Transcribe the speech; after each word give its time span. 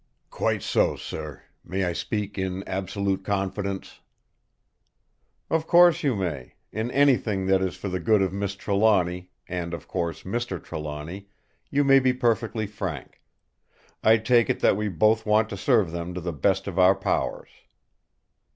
"Quite 0.31 0.63
so, 0.63 0.95
sir! 0.95 1.43
May 1.63 1.83
I 1.85 1.93
speak 1.93 2.35
in 2.35 2.63
absolute 2.65 3.23
confidence?" 3.23 3.99
"Of 5.47 5.67
course 5.67 6.01
you 6.01 6.15
may. 6.15 6.55
In 6.71 6.89
anything 6.89 7.45
that 7.45 7.61
is 7.61 7.75
for 7.77 7.87
the 7.87 7.99
good 7.99 8.23
of 8.23 8.33
Miss 8.33 8.55
Trelawny—and 8.55 9.75
of 9.75 9.87
course 9.87 10.23
Mr. 10.23 10.59
Trelawny—you 10.59 11.83
may 11.83 11.99
be 11.99 12.13
perfectly 12.13 12.65
frank. 12.65 13.21
I 14.03 14.17
take 14.17 14.49
it 14.49 14.59
that 14.61 14.75
we 14.75 14.87
both 14.89 15.27
want 15.27 15.49
to 15.49 15.55
serve 15.57 15.91
them 15.91 16.15
to 16.15 16.19
the 16.19 16.33
best 16.33 16.67
of 16.67 16.79
our 16.79 16.95
powers." 16.95 17.49